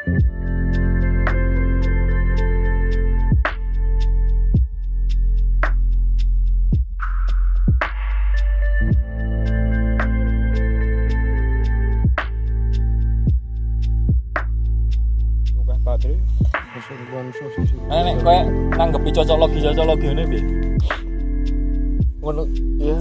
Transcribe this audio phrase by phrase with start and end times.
[0.00, 0.16] Tukah
[15.84, 16.16] baterai.
[16.72, 17.76] Keseruan sosis.
[17.84, 18.40] Nah, nek kowe
[18.80, 20.42] nanggepi cocok logi cocok logi ngene piye?
[22.24, 22.48] Ngono
[22.80, 22.96] ya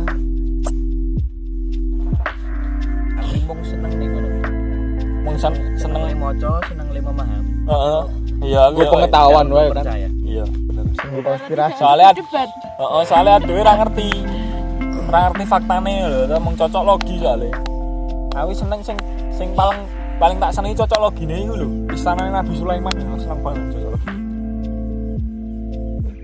[5.39, 7.51] sen- Seneng maca, seneng le memahami.
[7.65, 8.01] Heeh.
[8.39, 9.83] Iya, gue ya, pengetahuan wae kan.
[9.83, 10.09] Percaya.
[10.23, 10.83] Iya, bener.
[10.95, 11.75] Sing konspirasi.
[11.79, 12.09] Soalnya
[12.79, 14.09] Heeh, soalnya dhewe ora ngerti.
[15.09, 17.51] Ora ngerti faktane lho, ta mung cocok logi soalnya.
[18.39, 18.95] Aku seneng sing
[19.36, 19.79] sing paling
[20.19, 21.67] paling tak senengi cocok logine iku lho.
[21.92, 24.07] Istana Nabi Sulaiman ya, seneng banget cocok logi.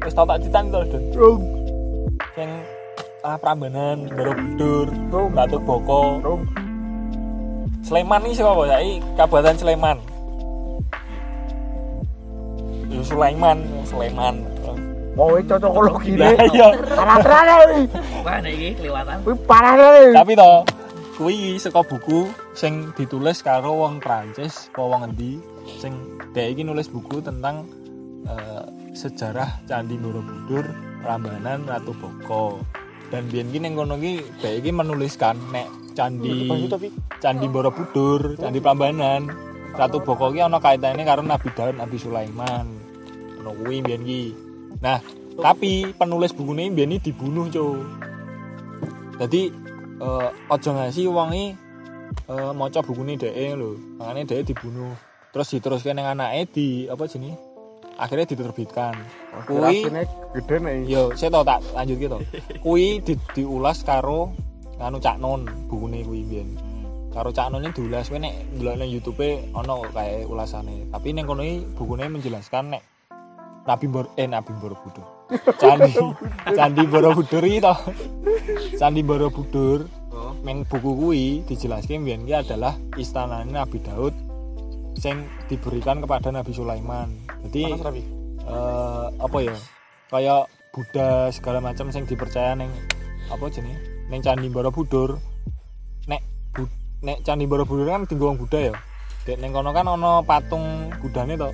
[0.05, 0.79] Wis tau tak critani to.
[1.17, 1.41] Rung,
[2.37, 2.49] Sing
[3.25, 4.87] ah Prambanan, Borobudur,
[5.33, 6.43] Batu Boko, rung.
[7.85, 9.97] Sleman ini siapa saiki Kabupaten Sleman.
[12.89, 14.41] Ya Sulaiman, Sleman.
[15.13, 16.49] Mau cocokologi Lah ne.
[16.49, 16.69] iya.
[16.91, 19.15] Parah tenan nek iki kelewatan.
[19.21, 20.17] Kuwi parah tenan.
[20.17, 20.57] Tapi toh
[21.15, 22.25] kuwi saka buku
[22.57, 25.39] sing ditulis karo wong Prancis apa wong endi
[25.79, 27.69] sing dhek iki nulis buku tentang
[28.25, 28.65] eh,
[28.97, 30.65] sejarah Candi Borobudur,
[31.05, 32.59] Prambanan, Ratu Boko.
[33.13, 36.67] Dan biyen ki ning kono ki dhek iki menuliskan nek Candi
[37.23, 39.31] Candi Borobudur, Candi Prambanan,
[39.75, 42.67] Ratu Boko ki ana kaitane karo Nabi Daud, Nabi Sulaiman.
[43.39, 44.23] Ono kuwi biyen ki.
[44.83, 44.99] Nah,
[45.39, 47.79] tapi penulis buku ini biyen iki dibunuh, Cuk.
[49.19, 49.51] Jadi
[49.95, 51.55] eh aja ngasi wonge
[52.27, 53.79] eh maca bukune dhek lho.
[53.99, 54.91] Makane dhek dibunuh.
[55.31, 57.35] Terus diteruske ning anake di apa jenenge?
[57.95, 58.95] Akhirnya diterbitkan.
[59.47, 60.03] Kuwi Kuwi
[60.35, 60.79] gede nih.
[60.87, 62.17] yo saya tau tak lanjut gitu.
[62.63, 64.35] Kuwi di, diulas karo
[64.79, 66.49] anu Cak Non bukune kuwi biyen.
[67.13, 70.91] Karo Cak Non ini diulas kuwi nek ndelok ning YouTube kok kae ulasane.
[70.91, 72.83] Tapi ning kono iki bukune menjelaskan nek
[73.65, 75.05] Nabi Bor eh Nabi Borobudur.
[75.61, 75.91] Candi
[76.53, 77.75] Candi Borobudur iki to.
[78.77, 80.31] Candi Borobudur Oh.
[80.47, 84.15] Meng buku kuwi dijelaske biyen ki adalah istanane Nabi Daud
[84.95, 87.11] sing diberikan kepada Nabi Sulaiman.
[87.43, 87.75] Jadi
[88.47, 89.55] eh apa ya
[90.07, 92.71] kayak Buddha segala macam sing dipercaya neng
[93.27, 95.17] apa jenenge neng Candi Borobudur
[96.05, 96.21] nek
[96.51, 96.71] Bu-
[97.01, 98.73] nek Candi Borobudur kan tinggal wong Buddha ya.
[99.25, 101.49] Dek neng kono kan ono patung Budane to.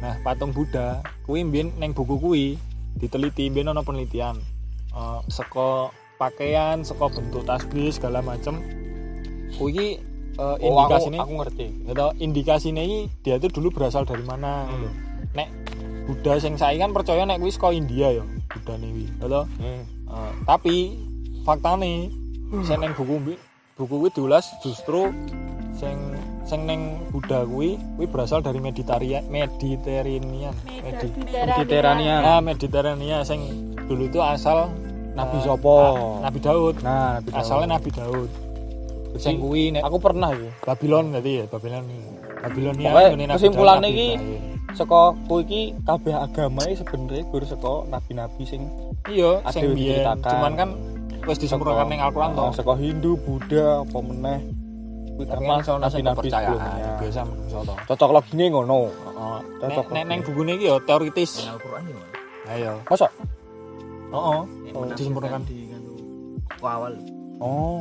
[0.00, 2.56] Nah patung Buddha kuwi mbien neng buku kuwi
[2.96, 4.40] diteliti mbien ono penelitian.
[4.90, 8.60] Eh seko pakaian seko bentuk tasbih segala macam
[9.54, 9.88] kuwi ki
[10.40, 11.66] eh, Oh, aku, ngerti.
[11.84, 14.88] gitu indikasinya ini dia tuh dulu berasal dari mana gitu.
[15.32, 15.48] nek
[16.04, 19.82] Buddha sing saya kan percaya nek kuwi saka India ya Buddha nih gitu Hmm.
[20.10, 20.96] Eh, tapi
[21.42, 22.10] faktane
[22.62, 23.36] sing neng buku
[23.76, 25.08] buku kuwi diulas justru
[25.72, 25.96] sing
[26.44, 32.14] sing neng Buddha kuwi kuwi berasal dari Mediterania Mediterranean Medi Mediterania.
[32.20, 33.40] ah Mediterania sing
[33.86, 34.68] dulu itu asal
[35.10, 35.78] Nabi eh, Sopo.
[36.22, 37.40] Nabi Daud Nah, Nabi Daud.
[37.40, 38.30] asalnya Nabi Daud
[39.16, 40.48] sing kuwi nek aku pernah iki.
[40.62, 41.84] Babylon berarti ya Babylon
[42.40, 44.20] Babilonia Pokoknya ini kesimpulannya Ibrahim.
[44.70, 48.62] saka kuwi iki kabeh agama sebenarnya gur saka nabi-nabi sing
[49.06, 50.68] iya Ada sing biyen cuman kan
[51.28, 54.40] wis disempurnakan ning Al-Qur'an to saka Hindu, Buddha, apa meneh.
[55.20, 55.28] Kuwi
[55.60, 56.92] sono sing kepercayaan sebelumnya.
[56.96, 58.88] biasa menungso to Cocok logine ngono.
[58.88, 62.00] heeh Cocok nek neng bugune iki ya teoritis Ning Al-Qur'an yo.
[62.48, 63.08] ayo Masa?
[64.10, 65.42] heeh Oh, disempurnakan.
[65.44, 65.66] di
[66.62, 66.92] awal.
[67.42, 67.80] Oh.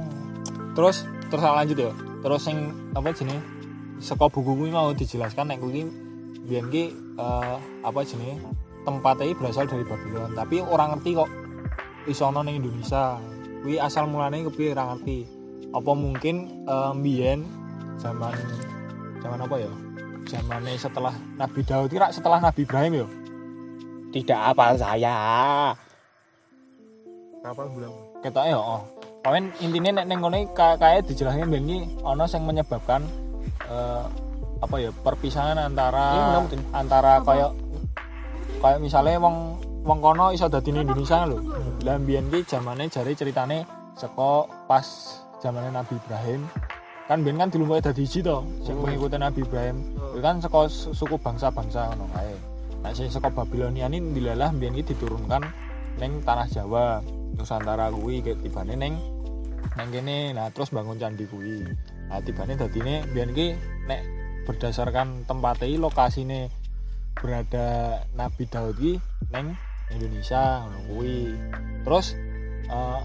[0.73, 1.91] terus terus lanjut ya
[2.23, 2.57] terus sing
[2.95, 3.43] apa jenenge
[3.99, 5.83] saka buku kuwi mau dijelaskan nek kuwi
[6.47, 8.39] biyen ki eh, apa jenenge
[8.87, 11.29] tempatnya berasal dari Babylon tapi orang ngerti kok
[12.05, 13.19] iso ono ning Indonesia.
[13.59, 15.27] Kuwi asal mulane kepiye ora ngerti.
[15.75, 16.65] Apa mungkin
[16.95, 17.43] mbiyen
[17.99, 18.35] zaman
[19.19, 19.71] zaman apa ya?
[20.29, 23.07] Zamane setelah Nabi Daud kira setelah Nabi Ibrahim ya?
[24.13, 25.17] Tidak apa saya.
[27.39, 27.91] Kapal bulan.
[28.19, 28.83] ketoke ya oh.
[29.23, 33.03] Pamen intinya nek ning kono iki ka- kae dijelaskan ben iki ana sing menyebabkan
[33.63, 34.03] eh,
[34.59, 37.51] apa ya perpisahan antara Iya, antara kayak
[38.59, 41.39] kayak misalnya wong wong kono iso dadi ning Indonesia lho.
[41.85, 43.63] Lah mbiyen ki zamane jare ceritane
[43.95, 44.85] saka pas
[45.43, 46.47] zamane Nabi Ibrahim
[47.09, 49.77] kan biyen kan dilumpuhi dadi hiji to sing mengikuti Nabi Ibrahim.
[50.13, 52.35] Itu kan saka su- suku bangsa-bangsa ngono kae.
[52.83, 55.43] Nah sing saka Babilonia ini dilalah mbiyen ki diturunkan
[55.99, 56.99] ning tanah Jawa.
[57.39, 58.99] Nusantara kuwi tibane ning
[59.79, 61.63] neng kene nah terus bangun candi kuwi
[62.11, 63.55] nah tibane dadine biyen ki
[63.87, 64.01] nek
[64.43, 66.51] berdasarkan tempatnya lokasine
[67.15, 68.99] berada Nabi Daud ki
[69.31, 69.55] neng
[69.93, 70.79] Indonesia ngono
[71.83, 72.13] terus
[72.69, 73.01] eh,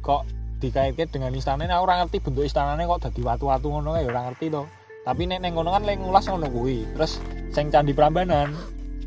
[0.00, 0.22] kok
[0.60, 4.52] dikaitkan dengan istana aku ora ngerti bentuk istananya kok dadi watu-watu ngono ya ora ngerti
[4.52, 4.68] to.
[5.00, 6.84] Tapi nek neng kono kan lek ngulas ngono kuwi.
[6.92, 7.18] Terus
[7.50, 8.52] sing candi Prambanan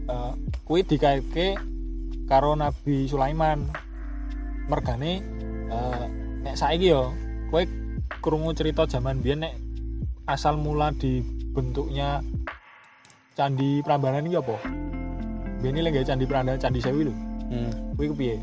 [0.10, 0.34] eh,
[0.66, 1.56] kuwi dikaitke
[2.26, 3.70] karo Nabi Sulaiman.
[4.66, 5.22] Mergane
[5.70, 6.06] eh,
[6.42, 7.14] nek saiki yo
[7.54, 7.64] kowe
[8.20, 9.54] krungu cerita zaman biyen nek
[10.26, 12.26] asal mula dibentuknya
[13.38, 14.58] candi Prambanan iki apa
[15.64, 17.14] biyen lek gawe candi Prambanan candi Sewu lho
[17.44, 17.72] Hmm.
[17.96, 18.36] kuwi kepiye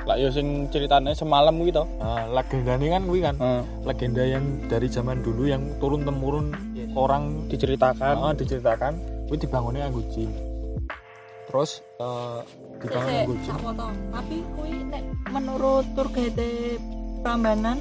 [0.00, 1.84] Lah yo sing ceritane semalam kuwi to.
[2.00, 3.62] Nah, legendane kan kuwi kan Heeh.
[3.84, 6.56] legenda yang dari zaman dulu yang turun temurun
[6.96, 8.16] orang Diceritakan.
[8.16, 8.96] Ah, diceritakan
[9.28, 10.32] kuwi dibangunnya nganggo jin.
[11.46, 12.40] Terus eh
[12.80, 13.52] dibangun jin.
[13.52, 13.92] sak potong.
[14.08, 16.80] Tapi kuwi nek menurut tour guide
[17.20, 17.76] Prambanan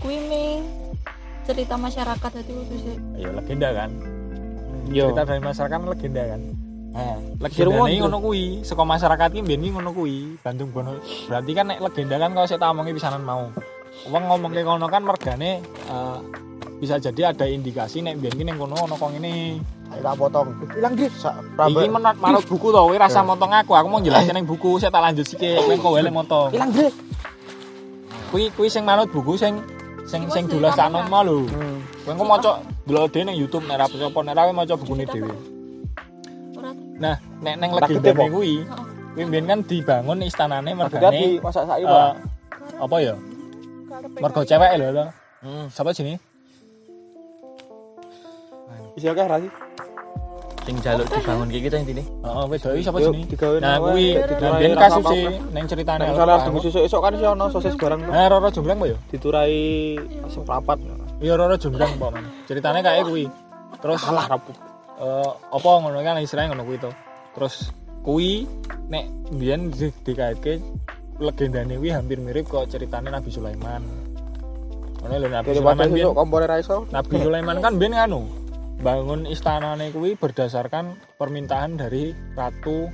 [0.00, 0.64] kuwi ming
[1.44, 2.98] cerita masyarakat itu sik.
[3.20, 3.90] Ya legenda kan.
[4.88, 5.12] Yo.
[5.12, 6.40] Cerita dari masyarakat kan legenda kan.
[6.94, 10.38] Nah, legenda ini ngono kuwi, saka masyarakat iki mbiyen ngono kuwi.
[10.38, 10.94] Bandung Bono.
[11.26, 13.50] Berarti kan nek legenda kan kalau saya tak omongi pisanan mau.
[14.06, 16.18] Wong ngomong ke kono kan mergane eh,
[16.78, 19.58] bisa jadi ada indikasi nek mbiyen iki ning kono ono kok ngene.
[19.90, 20.48] Ayo tak potong.
[20.70, 21.14] Hilang Gris.
[21.18, 21.34] Sak
[21.66, 24.94] Iki menurut manut buku to, kowe rasa motong aku, aku mau jelasin ning buku, saya
[24.94, 26.54] tak lanjut sik, kowe kok wae motong.
[26.54, 26.94] Hilang Gris.
[28.34, 29.62] kuwi kuwi sing manut buku sing
[30.10, 31.38] sing sing kamu nomo lho.
[31.46, 31.78] Hmm.
[32.02, 32.50] Kowe engko maca
[32.82, 35.53] delok dhewe ning YouTube nek ra percaya nek ra kowe maca bukune dhewe.
[36.98, 38.24] Nah, nek ning Tak legenda Po.
[38.38, 38.54] kuwi,
[39.18, 42.12] mbiyen kan dibangun istanane di mergane masak eh, Pak.
[42.78, 43.14] apa ya?
[44.22, 45.04] Mergo cewek lho to.
[45.44, 45.66] Hmm.
[45.70, 46.14] Siapa sini?
[48.94, 49.50] Isi akeh ra sih?
[50.64, 52.02] Sing jaluk dibangun kayak gitu intine.
[52.02, 53.20] Heeh, wedok iki sapa sini?
[53.60, 55.30] Nah, kuwi nah, rasa kasus apa-apa.
[55.52, 56.40] ning ceritane Nek Al-Quran.
[56.48, 58.12] tunggu sesuk-esuk kan sih ono sosis barang tuh.
[58.16, 58.96] Eh, Roro Jombrang apa ya?
[59.12, 59.58] Diturai
[60.30, 60.78] seprapat.
[61.20, 62.24] Iya Roro Jombrang apa man.
[62.48, 63.24] Ceritane kayak kuwi.
[63.82, 64.54] Terus Salah rapu.
[65.00, 66.90] Eh apa ngono kan istilahnya ngono kuwi to.
[67.34, 67.54] Terus
[68.04, 68.46] kuwi
[68.92, 69.04] nek
[69.34, 70.62] biyen di, dikaitke
[71.18, 73.82] legendane kuwi hampir mirip kok ceritane Nabi Sulaiman.
[75.02, 76.86] Ngono lho Nabi Sulaiman biyen kompore ra iso.
[76.94, 78.26] Nabi Sulaiman kan biyen anu
[78.78, 82.90] bangun istanane kuwi berdasarkan permintaan dari ratu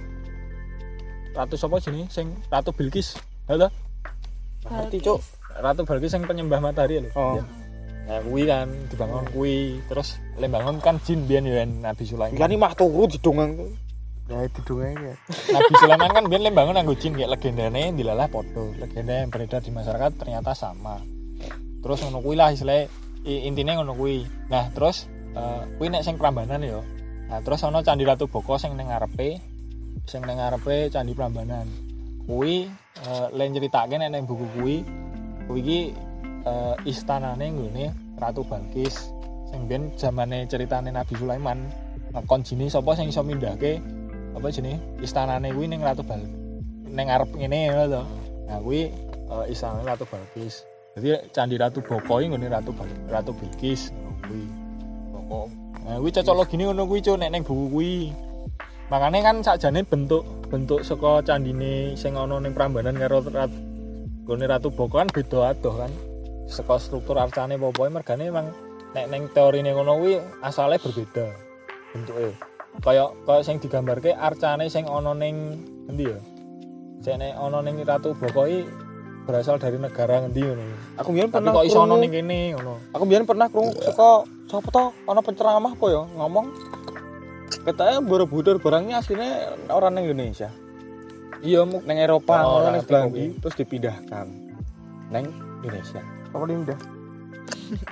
[1.35, 3.17] ratu sapa jenenge sing Ratu Bilqis.
[3.47, 3.69] Halo?
[4.67, 5.21] Ngerti, Cuk.
[5.63, 7.11] Ratu Bilqis sing penyembah matahari lho.
[7.15, 7.39] Oh.
[7.39, 7.60] Iya.
[8.11, 12.43] Nah, kuwi kan dibangun kuwi terus lembangun kan jin biyen ya Nabi Sulaiman.
[12.43, 13.71] Lah mah turu didongeng.
[14.27, 15.15] Ya itu dongengnya.
[15.55, 18.75] Nabi Sulaiman kan biyen lembangun nganggo jin kayak legendane dilalah podo.
[18.83, 20.99] Legenda yang beredar di masyarakat ternyata sama.
[21.87, 22.91] Terus ngono kuwi lah istilahnya
[23.31, 24.27] i- intine ngono kuwi.
[24.51, 25.07] Nah, terus
[25.39, 26.83] eh kuwi nek sing Prambanan ya.
[27.31, 29.39] Nah, terus ana Candi Ratu Boko sing ning ngarepe
[30.11, 31.71] sing ning ngarepe Candi Prambanan.
[32.27, 32.67] Kuwi
[33.07, 34.77] eh len critake nek ning buku kuwi
[35.47, 35.81] kuwi iki
[36.47, 37.87] eh, istanane nggone
[38.21, 39.09] Ratu Balkis
[39.51, 41.59] sing biyen zamane ceritane Nabi Sulaiman.
[42.11, 43.79] Nah, kon jine sapa sing iso mindahke
[44.35, 46.23] apa jenenge istanane kuwi ning Ratu Bal
[46.91, 48.03] ning ngarep ngene ngono to.
[48.51, 48.91] Nah kuwi
[49.31, 50.67] eh, istanane Ratu Balkis.
[50.99, 54.45] Jadi Candi Ratu Boko iki nggone Ratu Bal Ratu ngono kuwi.
[55.11, 55.41] Boko.
[55.87, 57.95] Nah kuwi cocok logine ngono kuwi cuk nek ning buku kuwi.
[58.91, 63.59] Makanya kan sakjane bentuk bentuk saka candine sing ana ning Prambanan karo Ratu
[64.27, 65.91] nggone Ratu Boko kan beda adoh kan.
[66.51, 68.51] Saka struktur arcane apa-apa mergane emang
[68.91, 71.31] nek ning teorine ngono kuwi asale berbeda
[71.89, 72.35] bentuke
[72.83, 76.19] kaya kaya sing digambarke arcane sing ana ning endi ya
[77.15, 78.51] nek ana ning Ratu Boko
[79.21, 80.65] berasal dari negara ngendi ngono
[80.99, 83.73] Aku biyen tapi pernah kok iso ana krungu- ning kene ngono Aku biyen pernah krungu
[83.79, 84.85] saka sapa to?
[85.07, 86.47] Ana penceramah apa ya ngomong
[87.63, 90.51] katanya Borobudur barangnya aslinya orang Indonesia.
[91.41, 94.27] iya mu Neng Eropa, Oh, oh, neng Belanda, terus dipindahkan
[95.09, 95.25] neng
[95.65, 96.03] Indonesia.
[96.31, 96.79] Apa ini udah?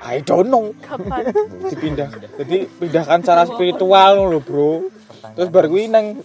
[0.03, 0.75] I don't know.
[0.83, 1.31] Kapan?
[1.71, 2.11] Dipindah.
[2.39, 4.91] Jadi pindahkan secara spiritual lho, Bro.
[5.35, 6.19] Terus bar kuwi neng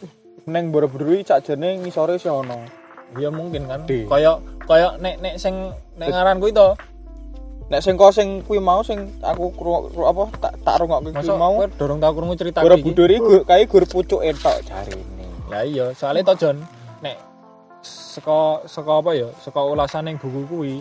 [0.43, 2.84] neng Borobudur iki sakjane ngisore si ono.
[3.13, 4.10] iya mungkin kan Di.
[4.10, 5.53] kaya kaya nek nek sing
[5.96, 6.74] nek ngaran kuwi to
[7.70, 11.38] Nek sing kok sing kuwi mau sing aku kru, kru- apa tak tak rungokke kuwi
[11.38, 15.25] mau dorong tau krungu cerita Borobudur iki gur- kae gur pucuke tok jarine.
[15.48, 16.58] ya iya soalnya to Jon
[17.05, 17.22] nek
[17.86, 20.75] saka saka apa ya saka ulasan ning buku kuwi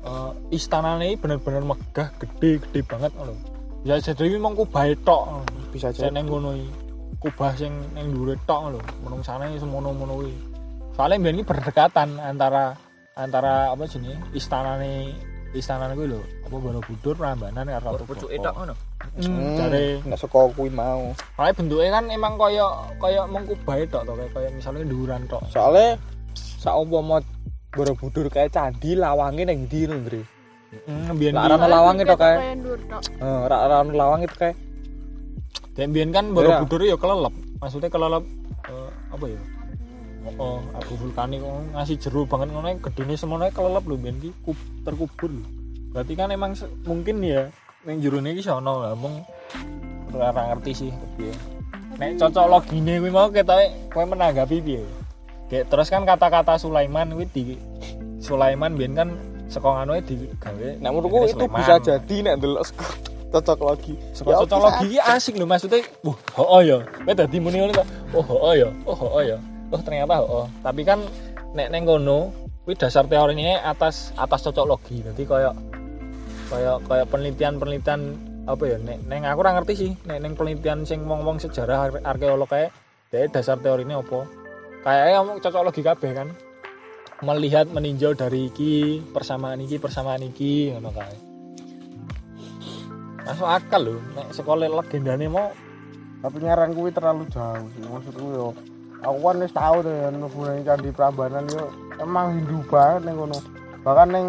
[0.00, 3.34] eh, istanane iki bener-bener megah gede-gede banget ngono
[3.82, 6.10] ya jadi mong kubahe tok Bisa jadi.
[6.10, 6.54] ning ngono
[7.18, 10.34] kubah sing ning dhuwure tok lho menungsane semono-mono kuwi
[10.94, 12.74] soalnya mbiyen iki berdekatan antara
[13.14, 15.14] antara apa jenenge istanane
[15.52, 18.44] istanane kuwi lho apa Borobudur Prambanan karo Ratu Pucuke Boko.
[18.44, 18.74] tok ngono.
[19.18, 21.12] Hmm, jare nek saka kuwi mau.
[21.36, 25.86] soalnya bentuknya kan emang kaya kaya mengkubahe tok to kayak kaya misalnya dhuwuran tok Soale
[26.34, 27.18] saumpama
[27.72, 30.20] Borobudur kayak candi lawange ning ndi lho, Ndre.
[30.88, 32.36] Hmm, biyen Lah, ki- Ana lawange tok kae.
[32.36, 32.56] Kayak.
[33.20, 34.52] Heeh, ra lawang itu kae.
[35.76, 37.34] Dan biyen kan Borobudur ya kelelep.
[37.60, 38.24] Maksudnya kelelep
[38.68, 39.40] eh, apa ya?
[40.36, 44.68] Oh, abu vulkanik oh, ngasih jeru banget ngono gedene semono kelelep lho biyen ki kub-
[44.84, 45.32] terkubur.
[45.92, 46.52] Berarti kan emang
[46.84, 47.48] mungkin ya
[47.86, 49.24] ning jerone iki sono lah mung
[50.12, 51.32] ora ora ngerti sih piye
[51.96, 54.82] nek cocok logine kuwi mau ketoke kowe menanggapi piye
[55.48, 57.42] Kayak terus kan kata-kata Sulaiman kuwi di
[58.20, 59.08] Sulaiman biyen kan
[59.48, 61.56] saka ngono digawe Nek menurutku itu Sulaiman.
[61.56, 62.96] bisa jadi nek ndelok seko-
[63.28, 63.94] cocok logi.
[64.12, 66.78] Saka cocok logi iki asik lho maksudnya wah hoo ya.
[66.84, 67.80] Kowe dadi muni ngono
[68.12, 69.36] oh hoo ya oh hoo ya.
[69.72, 70.44] Oh ternyata hoo.
[70.60, 71.00] Tapi kan
[71.56, 72.28] nek neng kono
[72.68, 75.00] kuwi dasar teorinya atas atas cocok logi.
[75.00, 75.56] Dadi koyo
[76.48, 78.00] koyo koyo penelitian-penelitian
[78.48, 82.04] apa ya nek neng aku ora ngerti sih nek neng penelitian sing wong-wong sejarah ar-
[82.04, 82.72] arkeolog kayak
[83.28, 84.24] dasar teorinya apa
[84.84, 86.28] kayaknya ngomong cocok logi kabeh kan
[87.24, 91.16] melihat meninjau dari iki persamaan iki persamaan iki ngono kae
[93.26, 95.50] masuk akal lho nek sekolah legendane mau
[96.18, 97.82] Tapi nyaran kuwi terlalu jauh sih.
[97.86, 98.46] Maksudku yo
[98.98, 101.70] aku kan wis tau tuh ya hubungan candi Prambanan yo
[102.02, 103.38] emang Hindu banget ning kono.
[103.86, 104.26] Bahkan ning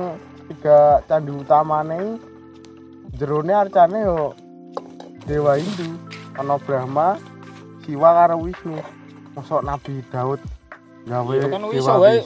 [0.53, 2.21] tiga candi utamane
[3.17, 4.37] jerone arcane yo
[5.25, 5.97] dewa Hindu.
[6.39, 7.19] Ana Brahma,
[7.83, 8.79] Siwa karo Wisnu.
[9.39, 10.43] Mosok Nabi Daud
[11.07, 12.19] gawe Iya, kan dewa wae.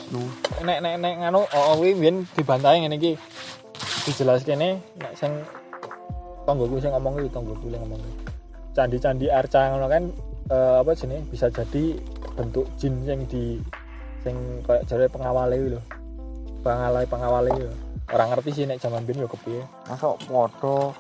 [0.66, 3.14] Nek nek nek nganu oh oh, kuwi biyen dibantai ngene iki
[4.10, 5.30] dijelas kene nek sing
[6.50, 8.02] tonggoku sing ngomong iki tonggoku sing ngomong
[8.74, 10.04] candi-candi arca ngono kan
[10.50, 12.02] eh, apa jenenge bisa jadi
[12.34, 13.62] bentuk jin yang di
[14.26, 15.82] sing kayak jare pengawale kuwi lho
[16.66, 17.76] pengawale pengawale kuwi lho.
[18.10, 20.98] orang ngerti sih nek zaman biyen yo kepiye Masuk foto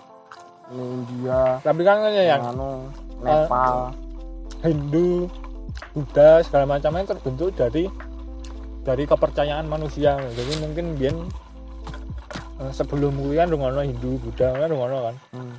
[0.72, 2.43] India, tapi kan ngene yang
[3.20, 3.91] Nepal.
[4.63, 5.27] Hindu,
[5.91, 7.91] Buddha segala macamnya terbentuk dari
[8.83, 10.15] dari kepercayaan manusia.
[10.15, 11.17] Jadi mungkin biyen
[12.63, 15.15] eh, sebelum kuwi kan rungono Hindu, Buddha kan rungono kan.
[15.35, 15.55] Hmm.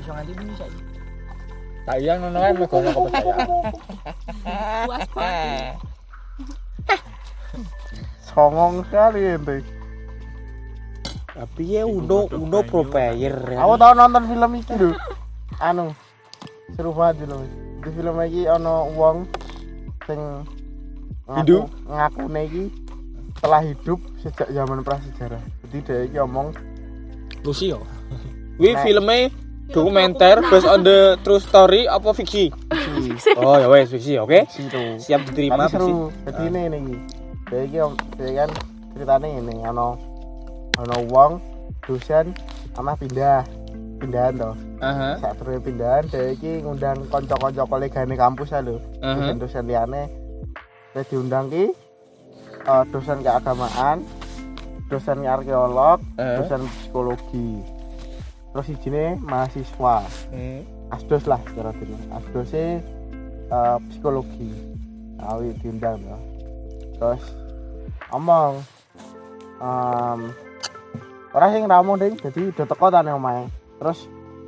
[0.00, 0.64] Iso nganti bisa.
[1.84, 3.48] Tak iya ngono kan mergo ono kepercayaan.
[4.88, 5.76] puas banget
[8.34, 9.56] Songong sekali ente.
[11.34, 13.34] Tapi ya udah udah pro player.
[13.58, 14.90] Aku tau nonton film lho.
[15.58, 15.94] Anu.
[16.74, 17.63] Seru banget film iki.
[17.84, 19.28] Di film iki ana wong
[20.02, 20.20] sing
[21.24, 21.58] ngaku- Hindu?
[21.86, 22.62] ngakune iki
[23.36, 25.42] telah hidup sejak zaman prasejarah.
[25.62, 26.48] Jadi dia iki omong
[27.44, 27.84] Lucio.
[28.56, 29.28] Wi filmnya
[29.68, 32.48] dokumenter based on the true story apa fiksi?
[33.36, 34.48] Oh ya wes fiksi, oke.
[34.96, 35.76] Siap diterima Tapi fiksi.
[35.76, 36.08] seru.
[36.24, 36.96] Jadi ini ini iki.
[37.44, 38.50] Dia iki om- dia kan
[38.94, 39.92] ceritanya ini ana
[40.74, 41.36] ana wong
[41.82, 42.32] dosen
[42.72, 43.44] sama pindah
[43.96, 44.54] pindahan toh.
[44.78, 45.16] Aha.
[45.16, 48.76] Saat turun pindahan dia iki ngundang kanca-kanca kolegane kampus ya lho.
[48.98, 49.32] Aha.
[49.32, 50.02] dosen-dosen liane
[50.90, 51.64] saya diundang ki
[52.62, 54.06] eh, dosen keagamaan
[54.86, 56.38] dosen arkeolog Eh.
[56.38, 57.58] dosen psikologi
[58.50, 60.62] terus sini mahasiswa Hmm.
[60.88, 62.78] asdos lah secara dini asdosnya
[63.48, 64.54] eh, psikologi
[65.18, 66.18] awi diundang ya
[66.94, 67.22] terus
[68.08, 68.62] omong
[69.56, 70.20] em
[71.32, 73.98] orang sing ramu ding jadi udah teko tane omae terus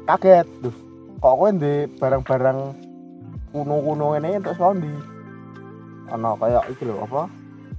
[0.06, 0.76] kaget duh
[1.16, 2.58] kok kowe ndek barang-barang
[3.50, 4.92] kuno-kuno ini untuk sondi
[6.12, 7.26] ana kayak iki lho apa?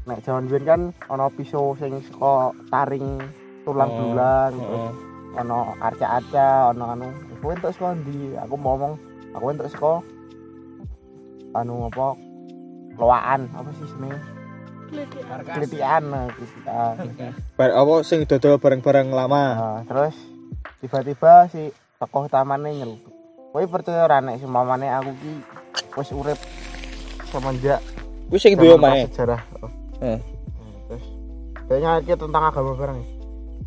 [0.08, 3.24] Nek jaman biyen kan ana pisau sing saka taring
[3.64, 4.94] tulang Oh, bulan terus Heeh.
[5.40, 7.08] ana arca-arca ana anu.
[7.40, 8.94] Kowe entuk saka ndi aku mau ngomong
[9.38, 9.94] aku entuk saka
[11.56, 12.08] anu apa
[12.98, 14.20] loaan apa sih jenenge
[15.48, 19.44] kelitian nah, kelitian Bar apa sing dodol barang-barang lama.
[19.56, 20.16] Nah, terus
[20.88, 21.68] tiba-tiba si
[22.00, 23.04] tokoh utamanya nyeluk
[23.52, 25.32] kowe percaya ora nek semamane aku ki
[26.00, 26.40] wis urip
[27.28, 27.84] semenjak
[28.32, 29.04] Wis sing duwe omahe.
[29.12, 29.72] sejarah oh.
[30.00, 30.20] Eh.
[30.88, 31.04] Terus
[31.68, 33.04] dia nyari tentang agama bareng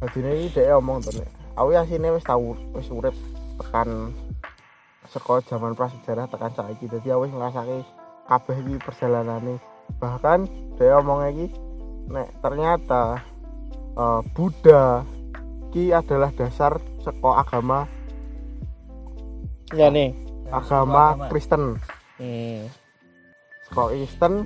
[0.00, 1.28] jadi ini dia omong tuh nek
[1.60, 3.12] aku ya sini wis tau wis urip
[3.60, 4.16] tekan
[5.12, 7.84] sekolah zaman prasejarah tekan saiki jadi aku wis ngrasake
[8.32, 9.60] kabeh iki perjalanane
[10.00, 10.48] bahkan
[10.80, 11.52] dia omong lagi
[12.08, 13.20] nek ternyata
[13.92, 15.04] eh, Buddha
[15.76, 17.88] ki adalah dasar sekolah agama
[19.71, 20.11] Ya nih.
[20.49, 21.78] agama Kristen
[22.16, 22.66] Hmm.
[23.64, 24.45] sekolah Kristen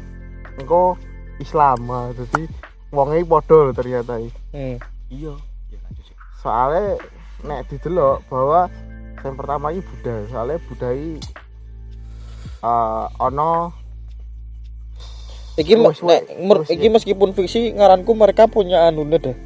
[0.54, 0.94] engko
[1.36, 2.46] Islam Nah, jadi
[2.88, 4.38] wonge padha lho ternyata iki.
[4.52, 4.76] Hmm.
[5.08, 5.34] Iya.
[5.68, 6.14] Ya sih.
[6.38, 7.00] soalnya
[7.42, 8.70] nek didelok bahwa
[9.18, 11.18] yang pertama ini Buddha soalnya Buddha ini
[12.60, 13.72] eh ono
[15.54, 15.98] Iki nek wes,
[16.36, 16.92] mer- wes, iki ya.
[16.92, 19.36] meskipun fiksi ngaranku mereka punya anune deh.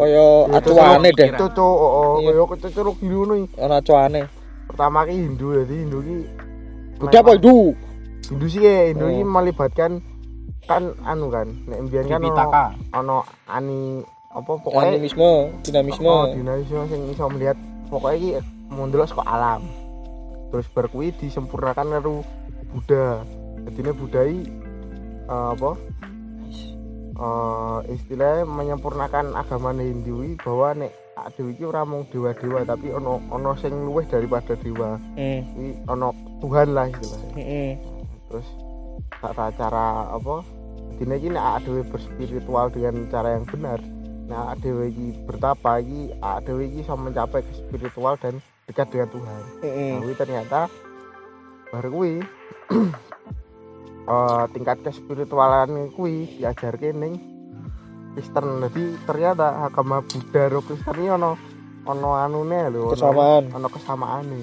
[0.00, 1.28] Kaya Ya, acuane deh.
[1.36, 2.32] cocok oh, Iya.
[2.32, 3.60] kaya kecocok gini ngono iki.
[3.60, 4.22] Ana acuane.
[4.64, 6.16] pertama ki Hindu jadi Hindu ki
[7.02, 7.74] Udah apa itu?
[8.30, 9.28] Hindu sih ya Hindu ki Oh.
[9.28, 9.90] melibatkan
[10.64, 12.46] kan anu kan nek mbiyen kan ono
[12.94, 16.06] ono ani apa pokoknya Animisme, dinamisme.
[16.06, 17.58] Oh, dinamisme sing iso melihat
[17.90, 18.30] pokoknya iki
[18.70, 19.66] mundur saka alam.
[20.48, 22.22] Terus berkuwi disempurnakan karo
[22.70, 23.26] Buddha.
[23.66, 24.46] Jadi Buddha iki
[25.26, 25.70] eh, apa?
[27.20, 33.20] Eh istilahnya menyempurnakan agama Hindu bahwa nek awak dhewe iki ora mung dewa-dewa tapi ono
[33.28, 37.70] ono sing luwih daripada dewa iki ono Tuhan lah istilahnya Heeh.
[38.32, 38.48] terus
[39.20, 40.40] tata cara apa
[40.96, 43.84] dine iki nek dhewe berspiritual dengan cara yang benar
[44.32, 49.08] awak dhewe iki bertapa iki awak dhewe iki bisa mencapai ke spiritual dan dekat dengan
[49.12, 49.92] Tuhan Heeh.
[50.00, 50.60] tapi ternyata
[51.68, 52.14] baru kuwi
[54.06, 57.20] eh tingkat kespiritualan kuwi diajarke ning
[58.10, 58.58] Kristen.
[58.66, 61.38] Jadi ternyata agama Buddha karo Kristen iki ono
[61.86, 63.44] ono anune lho ono- Kesamaan.
[63.54, 64.40] ono kesamaane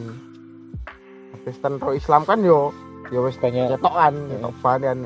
[1.44, 2.72] Kristen karo Islam kan yo
[3.08, 3.72] Ya wis banyak.
[3.72, 5.00] ketokan ketok varian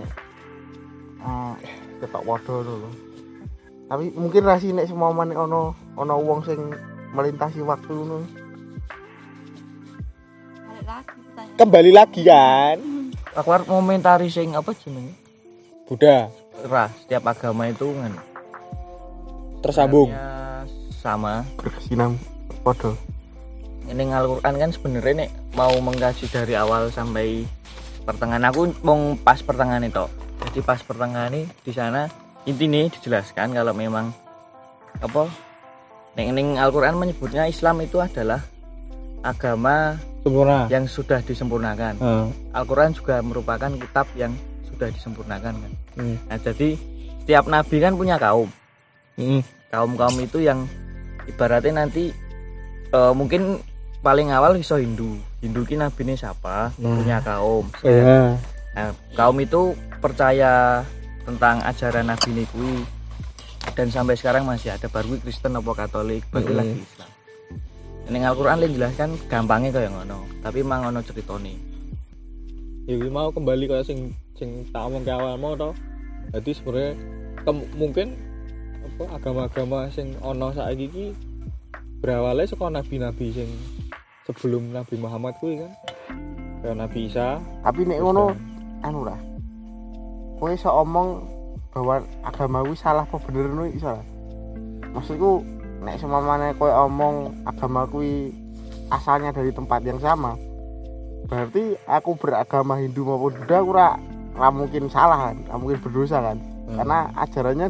[1.22, 1.54] ah
[2.02, 2.90] ketok padha lho.
[3.86, 6.60] Tapi mungkin rasi nek semua nek ono ono wong sing
[7.12, 7.94] melintasi waktu
[10.82, 13.01] pertanyaan Kembali lagi kan.
[13.32, 15.16] Aku harus momentari sing apa jenenge?
[15.88, 16.28] Buddha
[16.68, 18.14] Ra, setiap agama itu kan
[19.64, 20.12] tersambung.
[20.12, 20.68] sebenarnya
[21.02, 21.42] sama.
[21.58, 22.20] berkesinam
[22.62, 22.94] padha
[23.90, 27.44] Ini Al-Qur'an kan sebenarnya nek mau mengkaji dari awal sampai
[28.06, 30.06] pertengahan aku mau pas pertengahan itu.
[30.48, 32.06] Jadi pas pertengahan ini di sana
[32.46, 34.14] intinya dijelaskan kalau memang
[35.02, 35.30] apa
[36.12, 38.44] Neng neng Al-Quran menyebutnya Islam itu adalah
[39.24, 40.70] agama Sempurna.
[40.70, 41.94] yang sudah disempurnakan.
[41.98, 42.26] Heeh.
[42.54, 44.34] Al-Quran juga merupakan kitab yang
[44.70, 45.72] sudah disempurnakan kan.
[45.98, 46.18] Hmm.
[46.30, 46.78] Nah, jadi
[47.26, 48.50] setiap nabi kan punya kaum.
[49.18, 49.42] Heeh.
[49.74, 50.70] Kaum-kaum itu yang
[51.26, 52.14] ibaratnya nanti
[52.92, 53.62] eh, mungkin
[54.02, 55.18] paling awal iso Hindu.
[55.42, 56.70] Hindu ki nabi ini siapa?
[56.78, 56.98] Nah.
[57.02, 57.66] Punya kaum.
[57.82, 58.38] Iya.
[58.72, 60.86] Nah, kaum itu percaya
[61.26, 62.46] tentang ajaran nabi ini
[63.78, 67.11] dan sampai sekarang masih ada baru Kristen apa Katolik baru lagi Islam.
[68.12, 71.56] Ini Al-Quran lain jelaskan gampangnya kayak ngono, tapi mang ngono ceritone.
[72.90, 75.72] ya mau kembali kayak sing sing tak omong ke awal mau to.
[76.36, 76.92] Jadi sebenarnya
[77.48, 78.12] kem- mungkin
[78.84, 81.06] apa agama-agama sing ono saiki iki
[82.04, 83.48] berawalnya saka nabi-nabi sing
[84.28, 85.72] sebelum Nabi Muhammad kuwi kan.
[86.60, 87.40] Kayak Nabi Isa.
[87.64, 88.36] Tapi nek ngono
[88.82, 89.20] anu lah
[90.42, 91.22] kowe iso omong
[91.70, 94.06] bahwa agama kuwi salah apa bener ngono iso lah
[94.92, 95.46] maksudku
[95.82, 98.30] nek semamane kowe omong agama kuwi
[98.94, 100.38] asalnya dari tempat yang sama
[101.26, 103.90] berarti aku beragama Hindu maupun Buddha aku ora
[104.36, 106.38] ora mungkin salah kan ora mungkin berdosa kan.
[106.72, 107.68] Karena ajarannya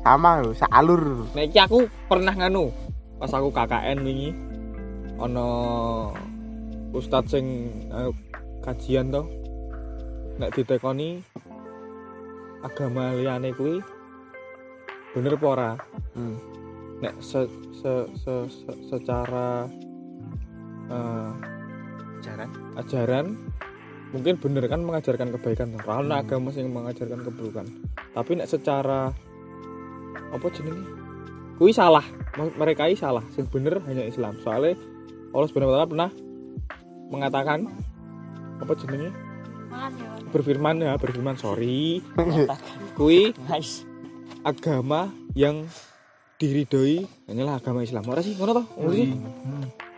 [0.00, 1.28] sama loh sealur.
[1.36, 2.72] Nek aku pernah nganu
[3.20, 4.32] pas aku KKN wingi
[5.20, 5.48] ono
[6.96, 8.08] ustadz sing eh,
[8.64, 9.28] kajian to
[10.40, 11.20] nek ditekoni
[12.64, 13.84] agama liyane kuwi
[15.12, 15.70] bener apa ora?
[16.16, 16.59] Hmm.
[17.00, 17.48] Nek se,
[17.80, 19.64] se, se, se- secara
[20.90, 21.32] eh,
[22.20, 22.50] Ajaran.
[22.76, 23.26] ajaran
[24.12, 25.72] mungkin bener kan mengajarkan kebaikan.
[25.80, 27.66] Ora ono agama sing mengajarkan keburukan.
[28.12, 29.08] Tapi nek secara
[30.30, 30.84] apa jenenge?
[31.56, 32.04] Kuwi salah.
[32.36, 33.24] Mereka ini salah.
[33.32, 34.36] Sing bener hanya Islam.
[34.42, 34.76] Soalnya
[35.30, 36.10] Allah subhanahu wa ta'ala pernah
[37.08, 37.58] mengatakan
[38.60, 39.10] apa jenenge?
[39.70, 41.38] Ya berfirman ya berfirman.
[41.38, 42.02] Sorry.
[42.98, 43.86] Kuwi Nice.
[44.42, 45.64] agama yang
[46.40, 47.04] diridhoi.
[47.28, 48.08] Inilah agama Islam.
[48.08, 48.66] Ora sih ngono toh?
[48.80, 49.12] Ngono sih?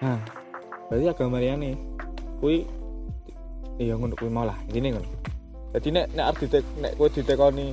[0.03, 0.19] Nah
[0.91, 1.79] berarti agama liyane
[2.43, 2.67] kuwi
[3.79, 5.09] iya ngono kuwi mau lah gini ngono.
[5.73, 7.67] Jadi nek nek arep ditek nek kowe ditekoni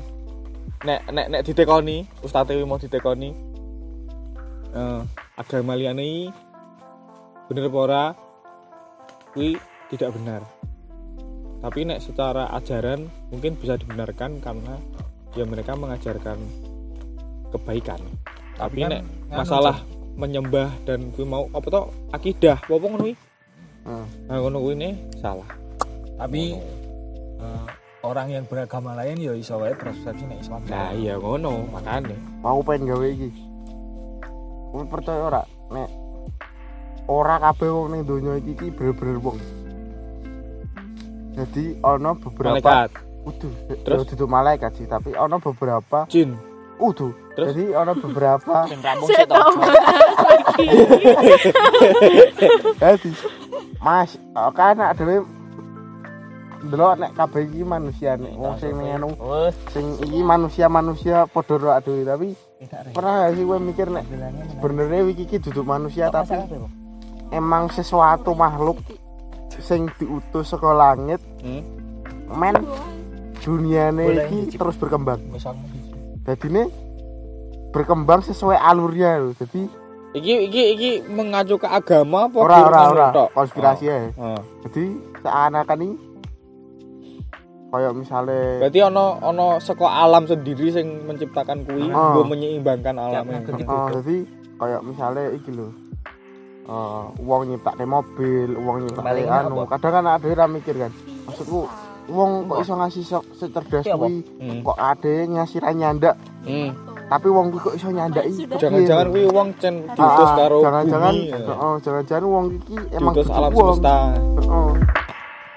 [0.86, 3.30] nek nek nek ditekoni ustaz kuwi mau ditekoni
[4.78, 5.02] eh
[5.36, 6.24] agama liyane iki
[7.50, 8.04] bener apa ora
[9.34, 9.58] kuwi
[9.90, 10.46] tidak benar.
[11.60, 14.80] Tapi nek secara ajaran mungkin bisa dibenarkan karena
[15.36, 16.40] ya mereka mengajarkan
[17.52, 18.00] kebaikan
[18.60, 19.76] tapi kan nek nganu, masalah
[20.20, 23.16] menyembah dan kuwi mau apa toh akidah apa ngono kuwi?
[23.88, 24.06] Hmm.
[24.28, 24.90] nah ngono kuwi ne
[25.24, 25.48] salah.
[26.20, 26.60] Tapi
[27.40, 27.64] eh,
[28.04, 30.62] orang yang beragama lain ya iso wae persepsi nek Islam.
[30.68, 33.30] nah iya ngono makanya aku pengen gawe iki.
[34.70, 35.44] Kowe percaya ora?
[35.72, 35.90] Nek
[37.08, 39.40] ora kabeh wong ning donya iki iki bener-bener wong.
[41.40, 42.92] Jadi ana beberapa malaikat.
[43.24, 43.80] Udah Terus?
[43.88, 46.36] terus duduk malaikat sih tapi ana beberapa jin.
[46.76, 47.56] Udah Terus?
[47.56, 49.08] jadi ana beberapa Sing rampung
[49.64, 50.68] lagi.
[52.84, 53.12] jadi
[53.80, 55.24] mas oh, kan ada
[56.60, 61.72] delok nek kabeh iki manusia nek wong sing anu Wes, sing iki manusia-manusia padha ro
[61.72, 62.36] aduh tapi
[62.92, 64.04] pernah gak sih kowe mikir nek
[64.60, 66.36] sebenarnya iki iki duduk manusia tapi
[67.32, 68.84] emang sesuatu makhluk
[69.64, 71.64] sing diutus saka langit hmm?
[72.36, 72.56] men
[73.40, 74.60] duniane iki dicip.
[74.60, 75.20] terus berkembang
[76.28, 76.64] ini
[77.70, 79.62] berkembang sesuai alurnya loh jadi
[80.12, 84.42] iki iki iki mengacu ke agama apa ora ora ora konspirasi ya Oh.
[84.64, 84.84] jadi
[85.20, 85.96] seakan-akan ini
[87.70, 92.18] kayak misalnya berarti ono ono saka alam sendiri sing menciptakan kuwi Oh.
[92.18, 94.16] nggo menyeimbangkan alam yang ganti oh, jadi
[94.58, 95.70] kayak misalnya iki lho
[96.66, 99.54] eh uang nyiptake mobil, uang nyiptake Paling anu.
[99.58, 99.74] apa?
[99.74, 100.94] Kadang kan ada yang mikir kan.
[101.26, 101.66] Maksudku
[102.08, 104.62] uang kok iso ngasih sok secerdas Iya, kuwi Hmm.
[104.62, 106.70] kok ada yang ngasih ra nyandak Hmm.
[107.10, 108.58] Tapi wong kuwi kok iso nyandaki Sudah.
[108.60, 111.38] Jangan-jangan kuwi wong cen Ah, diutus karo jangan-jangan ya.
[111.42, 113.96] heeh jangan-jangan wong iki emang Diutus alam semesta.
[114.38, 114.70] heeh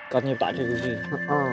[0.08, 0.92] Kan nyiptake kuwi.
[0.96, 1.50] heeh